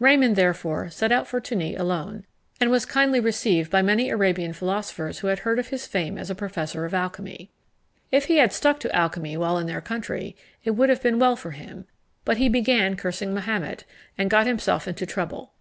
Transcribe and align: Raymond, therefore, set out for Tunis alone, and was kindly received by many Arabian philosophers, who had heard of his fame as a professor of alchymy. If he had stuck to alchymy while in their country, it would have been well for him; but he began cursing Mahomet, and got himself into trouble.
Raymond, 0.00 0.34
therefore, 0.34 0.90
set 0.90 1.12
out 1.12 1.28
for 1.28 1.40
Tunis 1.40 1.78
alone, 1.78 2.26
and 2.60 2.68
was 2.68 2.84
kindly 2.84 3.20
received 3.20 3.70
by 3.70 3.80
many 3.80 4.10
Arabian 4.10 4.52
philosophers, 4.52 5.20
who 5.20 5.28
had 5.28 5.38
heard 5.38 5.60
of 5.60 5.68
his 5.68 5.86
fame 5.86 6.18
as 6.18 6.28
a 6.30 6.34
professor 6.34 6.84
of 6.84 6.94
alchymy. 6.94 7.52
If 8.10 8.24
he 8.24 8.38
had 8.38 8.52
stuck 8.52 8.80
to 8.80 8.92
alchymy 8.92 9.36
while 9.36 9.56
in 9.56 9.68
their 9.68 9.80
country, 9.80 10.34
it 10.64 10.72
would 10.72 10.88
have 10.88 11.00
been 11.00 11.20
well 11.20 11.36
for 11.36 11.52
him; 11.52 11.84
but 12.24 12.38
he 12.38 12.48
began 12.48 12.96
cursing 12.96 13.32
Mahomet, 13.32 13.84
and 14.18 14.28
got 14.28 14.48
himself 14.48 14.88
into 14.88 15.06
trouble. 15.06 15.52